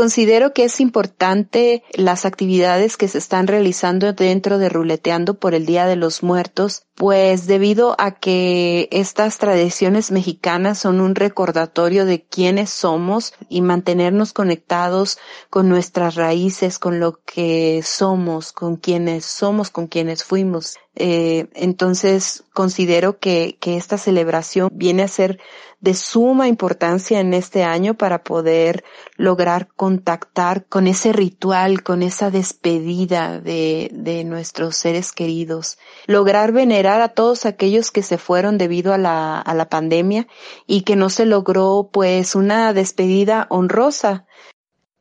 Considero 0.00 0.54
que 0.54 0.64
es 0.64 0.80
importante 0.80 1.82
las 1.92 2.24
actividades 2.24 2.96
que 2.96 3.06
se 3.06 3.18
están 3.18 3.46
realizando 3.46 4.14
dentro 4.14 4.56
de 4.56 4.70
Ruleteando 4.70 5.34
por 5.38 5.52
el 5.52 5.66
Día 5.66 5.84
de 5.84 5.96
los 5.96 6.22
Muertos, 6.22 6.86
pues 6.94 7.46
debido 7.46 7.96
a 7.98 8.12
que 8.12 8.88
estas 8.92 9.36
tradiciones 9.36 10.10
mexicanas 10.10 10.78
son 10.78 11.02
un 11.02 11.14
recordatorio 11.14 12.06
de 12.06 12.24
quiénes 12.24 12.70
somos 12.70 13.34
y 13.50 13.60
mantenernos 13.60 14.32
conectados 14.32 15.18
con 15.50 15.68
nuestras 15.68 16.14
raíces, 16.14 16.78
con 16.78 16.98
lo 16.98 17.20
que 17.22 17.82
somos, 17.84 18.52
con 18.52 18.76
quienes 18.76 19.26
somos, 19.26 19.68
con 19.68 19.86
quienes 19.86 20.24
fuimos. 20.24 20.78
Eh, 20.96 21.46
entonces 21.54 22.44
considero 22.52 23.18
que, 23.18 23.56
que 23.60 23.76
esta 23.76 23.96
celebración 23.96 24.70
viene 24.72 25.04
a 25.04 25.08
ser 25.08 25.38
de 25.80 25.94
suma 25.94 26.48
importancia 26.48 27.20
en 27.20 27.32
este 27.32 27.62
año 27.62 27.96
para 27.96 28.22
poder 28.22 28.84
lograr 29.16 29.68
contactar 29.76 30.66
con 30.66 30.86
ese 30.86 31.12
ritual, 31.12 31.82
con 31.82 32.02
esa 32.02 32.30
despedida 32.30 33.40
de, 33.40 33.90
de 33.94 34.24
nuestros 34.24 34.76
seres 34.76 35.12
queridos, 35.12 35.78
lograr 36.06 36.52
venerar 36.52 37.00
a 37.00 37.10
todos 37.10 37.46
aquellos 37.46 37.90
que 37.92 38.02
se 38.02 38.18
fueron 38.18 38.58
debido 38.58 38.92
a 38.92 38.98
la, 38.98 39.40
a 39.40 39.54
la 39.54 39.68
pandemia 39.68 40.26
y 40.66 40.82
que 40.82 40.96
no 40.96 41.08
se 41.08 41.24
logró 41.24 41.88
pues 41.90 42.34
una 42.34 42.72
despedida 42.72 43.46
honrosa. 43.48 44.26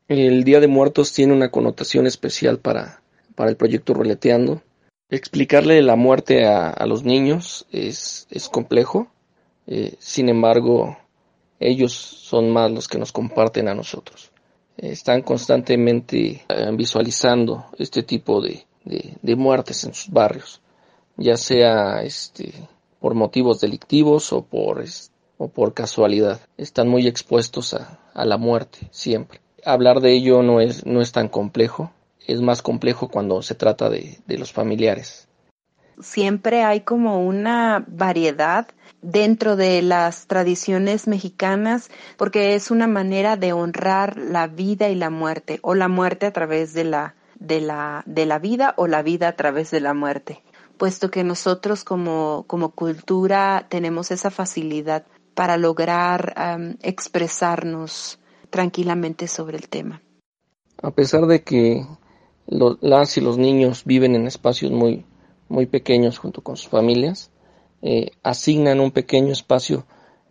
El 0.08 0.44
Día 0.44 0.60
de 0.60 0.68
Muertos 0.68 1.14
tiene 1.14 1.34
una 1.34 1.52
connotación 1.52 2.08
especial 2.08 2.60
para, 2.60 3.02
para 3.36 3.50
el 3.50 3.58
proyecto 3.58 3.94
Roleteando. 3.94 4.62
Explicarle 5.10 5.82
la 5.82 5.96
muerte 5.96 6.46
a, 6.46 6.70
a 6.70 6.86
los 6.86 7.04
niños 7.04 7.66
es, 7.72 8.28
es 8.30 8.50
complejo 8.50 9.10
eh, 9.72 9.94
sin 10.00 10.30
embargo, 10.30 10.98
ellos 11.60 11.94
son 11.94 12.50
más 12.50 12.72
los 12.72 12.88
que 12.88 12.98
nos 12.98 13.12
comparten 13.12 13.68
a 13.68 13.76
nosotros. 13.76 14.32
Eh, 14.78 14.90
están 14.90 15.22
constantemente 15.22 16.44
eh, 16.50 16.72
visualizando 16.74 17.66
este 17.78 18.02
tipo 18.02 18.42
de, 18.42 18.66
muertes 19.36 19.84
en 19.84 19.94
sus 19.94 20.12
barrios, 20.12 20.60
ya 21.18 21.38
sea 21.38 22.02
este, 22.02 22.52
por 23.00 23.14
motivos 23.14 23.62
delictivos 23.62 24.34
o 24.34 24.42
por, 24.42 24.84
o 25.38 25.48
por 25.50 25.76
casualidad. 25.76 26.42
Están 26.58 26.88
muy 26.88 27.08
expuestos 27.08 27.76
a, 27.76 28.00
la 28.26 28.38
muerte 28.38 28.80
siempre. 28.90 29.40
Hablar 29.64 30.02
de 30.02 30.16
ello 30.16 30.42
no 30.42 30.62
es, 30.62 30.84
no 30.88 31.00
es 31.00 31.12
tan 31.12 31.30
complejo, 31.30 31.92
es 32.32 32.42
más 32.42 32.62
complejo 32.62 33.10
cuando 33.10 33.42
se 33.42 33.56
trata 33.56 33.90
de, 33.90 34.20
de 34.26 34.38
los 34.38 34.54
familiares. 34.54 35.28
Siempre 36.00 36.64
hay 36.64 36.82
como 36.82 37.26
una 37.26 37.84
variedad 37.88 38.68
dentro 39.02 39.56
de 39.56 39.82
las 39.82 40.28
tradiciones 40.28 41.08
mexicanas 41.08 41.90
porque 42.18 42.56
es 42.56 42.72
una 42.72 42.88
manera 42.88 43.38
de 43.38 43.54
honrar 43.54 44.18
la 44.18 44.48
vida 44.48 44.90
y 44.90 44.96
la 44.96 45.10
muerte 45.10 45.60
o 45.62 45.76
la 45.76 45.88
muerte 45.88 46.26
a 46.26 46.34
través 46.34 46.74
de 46.74 46.84
la 46.84 47.16
de 47.40 47.62
la 47.62 48.04
de 48.06 48.26
la 48.26 48.40
vida 48.40 48.74
o 48.78 48.88
la 48.88 49.02
vida 49.02 49.30
a 49.30 49.36
través 49.36 49.72
de 49.72 49.80
la 49.80 49.94
muerte 49.94 50.44
puesto 50.78 51.10
que 51.10 51.24
nosotros 51.24 51.84
como 51.84 52.44
como 52.48 52.72
cultura 52.72 53.66
tenemos 53.70 54.12
esa 54.12 54.32
facilidad 54.32 55.06
para 55.34 55.58
lograr 55.58 56.36
expresarnos 56.82 58.20
tranquilamente 58.50 59.28
sobre 59.28 59.58
el 59.58 59.70
tema 59.70 60.02
a 60.82 60.92
pesar 60.92 61.28
de 61.28 61.44
que 61.44 61.86
las 62.50 63.18
y 63.18 63.22
los 63.22 63.38
niños 63.38 63.84
viven 63.86 64.16
en 64.16 64.28
espacios 64.28 64.72
muy 64.72 65.06
muy 65.48 65.66
pequeños 65.66 66.18
junto 66.20 66.42
con 66.42 66.58
sus 66.58 66.70
familias 66.70 67.32
eh, 67.82 68.12
asignan 68.24 68.82
un 68.82 68.92
pequeño 68.92 69.32
espacio 69.32 69.86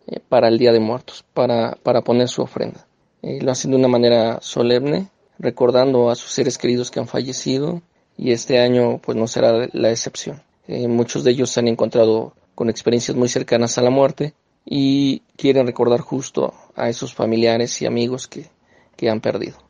eh, 0.07 0.19
para 0.27 0.47
el 0.47 0.59
Día 0.59 0.71
de 0.71 0.79
Muertos, 0.79 1.25
para, 1.33 1.75
para 1.81 2.03
poner 2.03 2.27
su 2.27 2.43
ofrenda. 2.43 2.85
Eh, 3.23 3.41
lo 3.41 3.51
hacen 3.51 3.71
de 3.71 3.77
una 3.77 3.87
manera 3.87 4.39
solemne, 4.41 5.09
recordando 5.39 6.11
a 6.11 6.15
sus 6.15 6.31
seres 6.31 6.57
queridos 6.57 6.91
que 6.91 6.99
han 6.99 7.07
fallecido 7.07 7.81
y 8.17 8.31
este 8.31 8.59
año 8.59 8.99
pues 8.99 9.17
no 9.17 9.27
será 9.27 9.67
la 9.71 9.89
excepción. 9.89 10.43
muchos 10.67 11.23
de 11.23 11.31
ellos 11.31 11.49
se 11.49 11.59
han 11.61 11.67
encontrado 11.67 12.33
con 12.53 12.69
experiencias 12.69 13.17
muy 13.17 13.29
cercanas 13.29 13.77
a 13.77 13.81
la 13.81 13.89
muerte 13.89 14.33
y 14.65 15.21
quieren 15.37 15.65
recordar 15.65 16.01
justo 16.01 16.53
a 16.75 16.89
esos 16.89 17.13
familiares 17.15 17.81
y 17.81 17.85
amigos 17.85 18.27
que, 18.27 18.49
que 18.95 19.09
han 19.09 19.21
perdido 19.21 19.68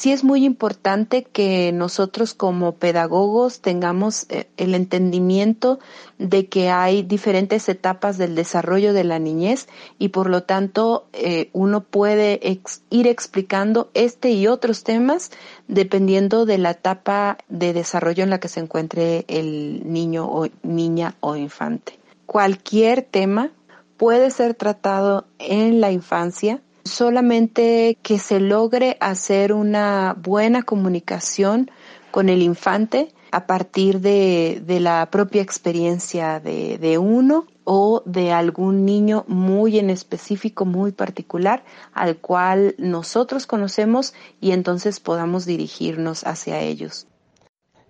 sí 0.00 0.12
es 0.12 0.24
muy 0.24 0.46
importante 0.46 1.24
que 1.24 1.72
nosotros 1.72 2.32
como 2.32 2.76
pedagogos 2.76 3.60
tengamos 3.60 4.24
eh, 4.30 4.48
el 4.56 4.74
entendimiento 4.74 5.78
de 6.16 6.46
que 6.46 6.70
hay 6.70 7.02
diferentes 7.02 7.68
etapas 7.68 8.16
del 8.16 8.34
desarrollo 8.34 8.94
de 8.94 9.04
la 9.04 9.18
niñez 9.18 9.68
y 9.98 10.08
por 10.08 10.30
lo 10.30 10.44
tanto 10.44 11.06
eh, 11.12 11.50
uno 11.52 11.82
puede 11.82 12.40
ir 12.88 13.06
explicando 13.08 13.90
este 13.92 14.30
y 14.30 14.46
otros 14.46 14.84
temas 14.84 15.32
dependiendo 15.68 16.46
de 16.46 16.56
la 16.56 16.70
etapa 16.70 17.36
de 17.50 17.74
desarrollo 17.74 18.24
en 18.24 18.30
la 18.30 18.40
que 18.40 18.48
se 18.48 18.60
encuentre 18.60 19.26
el 19.28 19.82
niño 19.84 20.24
o 20.24 20.48
niña 20.62 21.16
o 21.20 21.36
infante. 21.36 21.98
Cualquier 22.24 23.02
tema 23.02 23.50
puede 23.98 24.30
ser 24.30 24.54
tratado 24.54 25.26
en 25.38 25.82
la 25.82 25.92
infancia 25.92 26.62
solamente 26.84 27.98
que 28.02 28.18
se 28.18 28.40
logre 28.40 28.96
hacer 29.00 29.52
una 29.52 30.16
buena 30.18 30.62
comunicación 30.62 31.70
con 32.10 32.28
el 32.28 32.42
infante 32.42 33.12
a 33.32 33.46
partir 33.46 34.00
de, 34.00 34.62
la 34.80 35.08
propia 35.10 35.42
experiencia 35.42 36.40
de, 36.40 36.78
de 36.78 36.98
uno 36.98 37.46
o 37.64 38.02
de 38.04 38.32
algún 38.32 38.84
niño 38.84 39.24
muy 39.28 39.78
en 39.78 39.90
específico, 39.90 40.64
muy 40.64 40.90
particular, 40.90 41.62
al 41.92 42.16
cual 42.16 42.74
nosotros 42.78 43.46
conocemos 43.46 44.14
y 44.40 44.50
entonces 44.50 44.98
podamos 44.98 45.46
dirigirnos 45.46 46.26
hacia 46.26 46.60
ellos. 46.60 47.06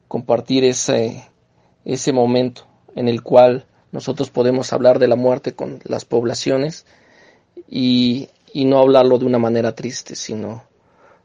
Compartir 0.09 0.65
ese, 0.65 1.25
ese 1.85 2.13
momento 2.13 2.67
en 2.95 3.09
el 3.09 3.23
cual 3.23 3.67
nosotros 3.93 4.31
podemos 4.31 4.73
hablar 4.73 4.99
de 4.99 5.09
la 5.09 5.17
muerte 5.17 5.55
con 5.55 5.81
las 5.85 6.05
poblaciones 6.05 6.85
y, 7.69 8.29
y 8.53 8.65
no 8.65 8.79
hablarlo 8.79 9.19
de 9.19 9.27
una 9.27 9.39
manera 9.39 9.75
triste, 9.75 10.15
sino 10.15 10.65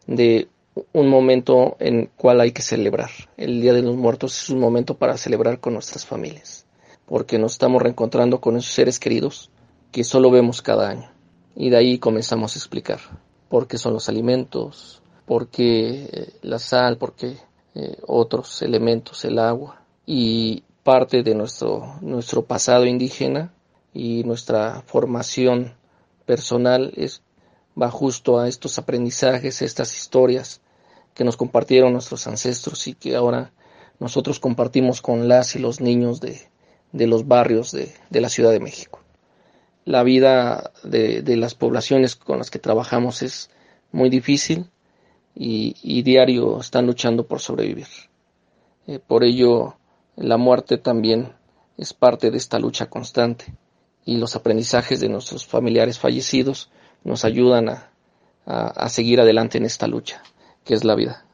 de 0.08 0.48
un 0.92 1.10
momento 1.10 1.78
en 1.80 2.10
cual 2.18 2.42
hay 2.42 2.52
que 2.52 2.62
celebrar. 2.62 3.10
El 3.38 3.62
Día 3.62 3.74
de 3.74 3.82
los 3.82 3.96
Muertos 3.96 4.42
es 4.42 4.50
un 4.50 4.60
momento 4.60 4.98
para 4.98 5.18
celebrar 5.18 5.60
con 5.60 5.74
nuestras 5.74 6.06
familias, 6.06 6.66
porque 7.06 7.40
nos 7.40 7.54
estamos 7.54 7.82
reencontrando 7.82 8.42
con 8.42 8.58
esos 8.58 8.74
seres 8.74 9.00
queridos 9.00 9.50
que 9.92 10.04
solo 10.04 10.30
vemos 10.32 10.62
cada 10.62 10.90
año. 10.90 11.10
Y 11.56 11.70
de 11.70 11.78
ahí 11.78 12.00
comenzamos 12.00 12.56
a 12.56 12.60
explicar 12.60 13.00
por 13.48 13.68
qué 13.68 13.78
son 13.78 13.94
los 13.94 14.10
alimentos, 14.10 15.02
por 15.26 15.48
qué 15.48 16.10
eh, 16.12 16.34
la 16.42 16.60
sal, 16.60 16.98
por 16.98 17.14
qué 17.14 17.38
eh, 17.76 17.98
otros 18.06 18.62
elementos, 18.62 19.24
el 19.24 19.40
agua. 19.40 19.82
Y 20.06 20.64
parte 20.84 21.24
de 21.24 21.34
nuestro, 21.34 21.96
nuestro 22.02 22.44
pasado 22.44 22.86
indígena 22.86 23.54
y 23.94 24.24
nuestra 24.24 24.84
formación 24.86 25.74
personal 26.26 26.92
es, 26.96 27.22
va 27.82 27.90
justo 27.92 28.40
a 28.40 28.48
estos 28.48 28.78
aprendizajes, 28.78 29.62
estas 29.62 29.98
historias 29.98 30.62
que 31.14 31.24
nos 31.24 31.38
compartieron 31.38 31.94
nuestros 31.94 32.28
ancestros 32.28 32.88
y 32.88 32.94
que 32.94 33.16
ahora 33.16 33.52
nosotros 34.00 34.40
compartimos 34.40 35.02
con 35.02 35.28
las 35.28 35.56
y 35.56 35.60
los 35.60 35.80
niños 35.80 36.20
de, 36.20 36.50
los 36.92 37.28
barrios 37.28 37.72
de, 37.72 37.92
la 38.10 38.30
Ciudad 38.30 38.52
de 38.52 38.60
México. 38.60 39.00
La 39.86 40.04
vida 40.04 40.72
de, 40.84 41.22
de, 41.22 41.38
las 41.38 41.54
poblaciones 41.54 42.16
con 42.16 42.40
las 42.40 42.50
que 42.50 42.60
trabajamos 42.60 43.22
es 43.22 43.50
muy 43.92 44.10
difícil 44.10 44.70
y, 45.36 45.76
y 45.82 46.02
diario 46.02 46.60
están 46.60 46.88
luchando 46.88 47.28
por 47.28 47.40
sobrevivir. 47.40 47.88
Eh, 48.88 49.00
por 49.00 49.24
ello, 49.24 49.78
la 50.16 50.38
muerte 50.38 50.78
también 50.78 51.34
es 51.78 51.94
parte 51.94 52.32
de 52.32 52.38
esta 52.38 52.60
lucha 52.60 52.88
constante 52.88 53.54
y 54.06 54.18
los 54.18 54.36
aprendizajes 54.36 55.00
de 55.00 55.10
nuestros 55.10 55.46
familiares 55.46 56.00
fallecidos 56.00 56.70
nos 57.04 57.26
ayudan 57.26 57.70
a, 57.70 57.90
a, 58.46 58.68
a 58.68 58.90
seguir 58.90 59.20
adelante 59.20 59.58
en 59.58 59.66
esta 59.66 59.88
lucha 59.88 60.22
que 60.64 60.74
es 60.74 60.84
la 60.84 60.96
vida. 60.96 61.26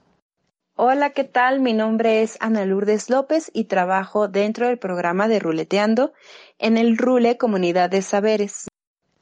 Hola, 0.75 1.11
¿qué 1.11 1.23
tal? 1.23 1.59
Mi 1.59 1.73
nombre 1.73 2.21
es 2.21 2.37
Ana 2.39 2.65
Lourdes 2.65 3.09
López 3.09 3.51
y 3.53 3.65
trabajo 3.65 4.27
dentro 4.27 4.67
del 4.67 4.79
programa 4.79 5.27
de 5.27 5.39
Ruleteando 5.39 6.11
en 6.59 6.77
el 6.77 6.97
Rule 6.97 7.37
Comunidad 7.37 7.89
de 7.89 8.01
Saberes. 8.01 8.67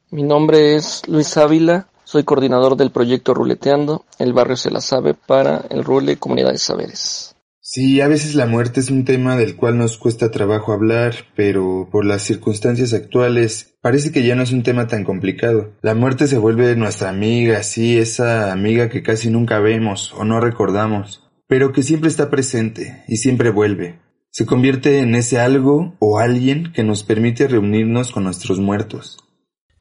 Mi 0.10 0.24
nombre 0.24 0.76
es 0.76 1.08
Luis 1.08 1.36
Ávila, 1.38 1.88
soy 2.04 2.24
coordinador 2.24 2.76
del 2.76 2.92
proyecto 2.92 3.34
Ruleteando, 3.34 4.06
el 4.18 4.34
barrio 4.34 4.56
se 4.56 4.72
la 4.72 4.82
sabe 4.82 5.14
para 5.14 5.66
el 5.70 5.84
Rule 5.84 6.18
Comunidad 6.18 6.52
de 6.52 6.58
Saberes. 6.58 7.36
Sí, 7.72 8.02
a 8.02 8.08
veces 8.08 8.34
la 8.34 8.48
muerte 8.48 8.80
es 8.80 8.90
un 8.90 9.06
tema 9.06 9.38
del 9.38 9.56
cual 9.56 9.78
nos 9.78 10.00
cuesta 10.00 10.32
trabajo 10.32 10.74
hablar, 10.74 11.14
pero 11.36 11.88
por 11.92 12.04
las 12.04 12.24
circunstancias 12.24 12.94
actuales 12.94 13.76
parece 13.80 14.12
que 14.12 14.26
ya 14.26 14.34
no 14.34 14.42
es 14.42 14.52
un 14.52 14.64
tema 14.64 14.88
tan 14.88 15.04
complicado. 15.04 15.76
La 15.84 15.94
muerte 15.94 16.26
se 16.26 16.40
vuelve 16.40 16.76
nuestra 16.76 17.10
amiga, 17.10 17.62
sí, 17.62 18.00
esa 18.00 18.52
amiga 18.52 18.90
que 18.90 19.04
casi 19.04 19.30
nunca 19.30 19.60
vemos 19.60 20.12
o 20.18 20.26
no 20.26 20.40
recordamos, 20.40 21.30
pero 21.46 21.72
que 21.72 21.84
siempre 21.84 22.10
está 22.10 22.32
presente 22.32 23.04
y 23.08 23.18
siempre 23.18 23.52
vuelve. 23.52 24.00
Se 24.32 24.48
convierte 24.48 25.02
en 25.02 25.14
ese 25.14 25.40
algo 25.40 25.96
o 26.00 26.18
alguien 26.18 26.74
que 26.74 26.84
nos 26.84 27.04
permite 27.04 27.48
reunirnos 27.48 28.12
con 28.12 28.24
nuestros 28.24 28.58
muertos. 28.58 29.20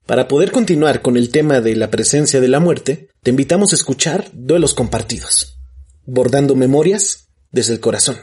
Para 0.05 0.29
poder 0.29 0.53
continuar 0.53 1.01
con 1.01 1.17
el 1.17 1.31
tema 1.31 1.63
de 1.63 1.75
la 1.75 1.89
presencia 1.89 2.43
de 2.43 2.49
la 2.49 2.61
muerte, 2.61 3.09
te 3.23 3.31
invitamos 3.31 3.73
a 3.73 3.77
escuchar 3.77 4.27
Duelos 4.35 4.75
Compartidos. 4.75 5.59
Bordando 6.05 6.55
Memorias 6.55 7.28
desde 7.51 7.75
el 7.75 7.81
corazón. 7.81 8.17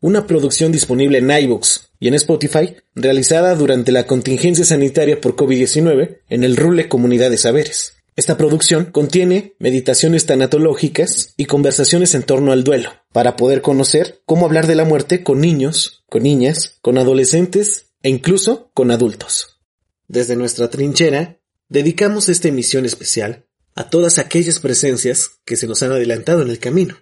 Una 0.00 0.28
producción 0.28 0.70
disponible 0.70 1.18
en 1.18 1.30
iVoox 1.30 1.88
y 1.98 2.06
en 2.06 2.14
Spotify, 2.14 2.76
realizada 2.94 3.56
durante 3.56 3.90
la 3.90 4.06
contingencia 4.06 4.64
sanitaria 4.64 5.20
por 5.20 5.34
COVID-19 5.34 6.20
en 6.28 6.44
el 6.44 6.56
Rule 6.56 6.88
Comunidad 6.88 7.30
de 7.30 7.38
Saberes. 7.38 7.94
Esta 8.14 8.36
producción 8.36 8.86
contiene 8.86 9.54
meditaciones 9.58 10.26
tanatológicas 10.26 11.34
y 11.36 11.46
conversaciones 11.46 12.14
en 12.14 12.22
torno 12.22 12.52
al 12.52 12.62
duelo, 12.62 12.90
para 13.12 13.34
poder 13.34 13.60
conocer 13.60 14.20
cómo 14.24 14.46
hablar 14.46 14.68
de 14.68 14.76
la 14.76 14.84
muerte 14.84 15.24
con 15.24 15.40
niños, 15.40 16.04
con 16.08 16.22
niñas, 16.22 16.78
con 16.80 16.98
adolescentes 16.98 17.86
e 18.02 18.08
incluso 18.08 18.70
con 18.74 18.92
adultos. 18.92 19.60
Desde 20.06 20.36
nuestra 20.36 20.70
trinchera, 20.70 21.40
dedicamos 21.68 22.28
esta 22.28 22.48
emisión 22.48 22.86
especial 22.86 23.46
a 23.74 23.90
todas 23.90 24.18
aquellas 24.18 24.60
presencias 24.60 25.30
que 25.44 25.56
se 25.56 25.66
nos 25.66 25.82
han 25.82 25.92
adelantado 25.92 26.42
en 26.42 26.50
el 26.50 26.58
camino 26.58 26.96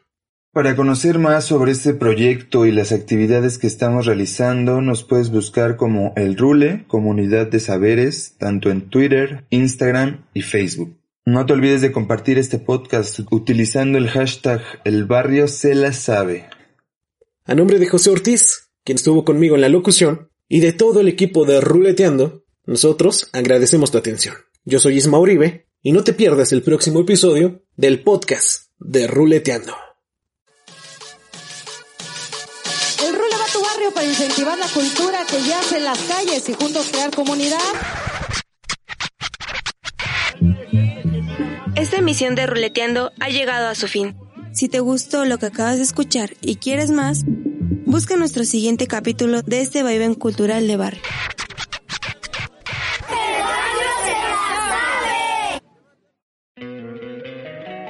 para 0.57 0.75
conocer 0.75 1.19
más 1.19 1.45
sobre 1.45 1.73
este 1.73 1.92
proyecto 1.92 2.64
y 2.64 2.73
las 2.73 2.90
actividades 2.90 3.59
que 3.59 3.66
estamos 3.66 4.07
realizando, 4.07 4.81
nos 4.81 5.05
puedes 5.05 5.31
buscar 5.31 5.77
como 5.77 6.14
El 6.16 6.35
Rule, 6.38 6.87
Comunidad 6.88 7.47
de 7.49 7.61
Saberes, 7.61 8.37
tanto 8.38 8.71
en 8.71 8.88
Twitter, 8.88 9.45
Instagram 9.51 10.25
y 10.33 10.40
Facebook. 10.40 10.97
No 11.27 11.45
te 11.45 11.53
olvides 11.53 11.83
de 11.83 11.92
compartir 11.92 12.38
este 12.38 12.59
podcast 12.59 13.21
utilizando 13.31 13.99
el 13.99 14.09
hashtag 14.09 14.62
El 14.85 15.05
Barrio 15.05 15.47
se 15.47 15.75
la 15.75 15.92
sabe. 15.92 16.49
A 17.45 17.55
nombre 17.55 17.79
de 17.79 17.88
José 17.88 18.09
Ortiz, 18.09 18.71
quien 18.83 18.97
estuvo 18.97 19.27
conmigo 19.27 19.57
en 19.57 19.61
la 19.61 19.69
locución, 19.69 20.31
y 20.49 20.61
de 20.61 20.73
todo 20.73 21.01
el 21.01 21.09
equipo 21.09 21.45
de 21.45 21.61
Ruleteando, 21.61 22.47
nosotros 22.64 23.29
agradecemos 23.35 23.90
tu 23.90 23.99
atención. 23.99 24.37
Yo 24.64 24.79
soy 24.79 24.97
Isma 24.97 25.19
Uribe, 25.19 25.66
y 25.83 25.92
no 25.92 26.03
te 26.03 26.14
pierdas 26.14 26.51
el 26.53 26.62
próximo 26.62 27.01
episodio 27.01 27.62
del 27.77 28.03
podcast 28.03 28.71
de 28.79 29.07
Ruleteando. 29.07 29.75
Para 33.96 34.06
incentivar 34.06 34.59
la 34.59 34.68
cultura 34.68 35.24
que 35.26 35.42
yace 35.42 35.78
en 35.78 35.85
las 35.85 35.98
calles 36.00 36.46
y 36.50 36.52
juntos 36.52 36.88
crear 36.90 37.11
comunidad. 37.14 37.59
Esta 41.74 41.96
emisión 41.96 42.35
de 42.35 42.46
Ruleteando 42.46 43.12
ha 43.18 43.30
llegado 43.30 43.68
a 43.68 43.74
su 43.74 43.88
fin. 43.88 44.14
Si 44.52 44.68
te 44.68 44.80
gustó 44.80 45.24
lo 45.24 45.38
que 45.38 45.46
acabas 45.46 45.78
de 45.78 45.82
escuchar 45.82 46.35
y 46.42 46.56
quieres 46.56 46.90
más, 46.90 47.22
busca 47.87 48.16
nuestro 48.16 48.44
siguiente 48.44 48.87
capítulo 48.87 49.40
de 49.40 49.62
este 49.62 49.82
vaivén 49.82 50.14
cultural 50.14 50.68
de 50.68 50.76
barrio. 50.76 51.02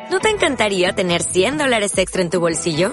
¿No 0.09 0.21
te 0.21 0.31
encantaría 0.31 0.95
tener 0.95 1.25
100 1.25 1.59
dólares 1.59 1.99
extra 1.99 2.23
en 2.23 2.31
tu 2.31 2.39
bolsillo? 2.39 2.93